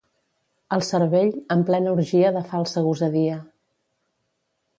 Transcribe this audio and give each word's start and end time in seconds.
El 0.77 0.81
cervell, 0.87 1.29
en 1.57 1.61
plena 1.67 1.93
orgia 1.99 2.33
de 2.39 2.43
falsa 2.49 2.85
gosadia. 2.89 3.37